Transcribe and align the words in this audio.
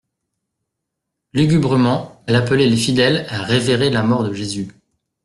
Lugubrement 1.33 2.23
elle 2.25 2.35
appelait 2.35 2.65
les 2.67 2.75
fidèles 2.75 3.27
à 3.29 3.43
révérer 3.43 3.91
la 3.91 4.01
mort 4.01 4.23
de 4.23 4.33
Jésus. 4.33 4.69